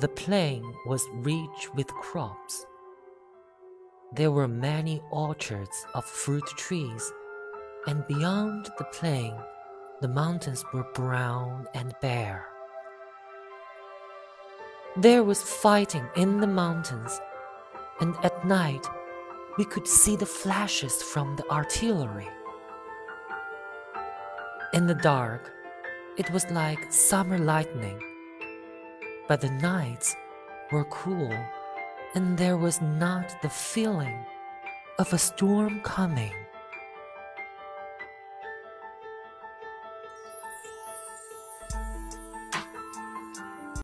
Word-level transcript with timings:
The 0.00 0.08
plain 0.08 0.64
was 0.86 1.06
rich 1.12 1.68
with 1.74 1.88
crops. 1.88 2.64
There 4.14 4.30
were 4.30 4.48
many 4.48 5.02
orchards 5.10 5.84
of 5.94 6.06
fruit 6.06 6.46
trees, 6.56 7.12
and 7.86 8.06
beyond 8.06 8.70
the 8.78 8.84
plain, 8.84 9.34
the 10.00 10.08
mountains 10.08 10.64
were 10.72 10.86
brown 10.94 11.66
and 11.74 11.94
bare. 12.00 12.46
There 14.96 15.22
was 15.22 15.42
fighting 15.42 16.08
in 16.16 16.40
the 16.40 16.46
mountains, 16.46 17.20
and 18.00 18.14
at 18.22 18.46
night 18.46 18.86
we 19.58 19.66
could 19.66 19.86
see 19.86 20.16
the 20.16 20.24
flashes 20.24 21.02
from 21.02 21.36
the 21.36 21.46
artillery. 21.50 22.28
In 24.72 24.86
the 24.86 24.94
dark, 24.94 25.52
it 26.16 26.30
was 26.30 26.50
like 26.50 26.90
summer 26.90 27.36
lightning, 27.36 28.00
but 29.30 29.40
the 29.40 29.50
nights 29.62 30.16
were 30.72 30.84
cool, 30.86 31.32
and 32.16 32.36
there 32.36 32.56
was 32.56 32.80
not 32.80 33.32
the 33.42 33.48
feeling 33.48 34.26
of 34.98 35.12
a 35.12 35.18
storm 35.18 35.80
coming. 35.82 36.32